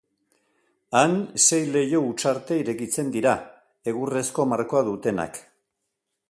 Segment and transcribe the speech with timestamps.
[1.01, 1.11] Han
[1.47, 3.35] sei leiho-hutsarte irekitzen dira,
[3.93, 5.41] egurrezko markoa dutenak.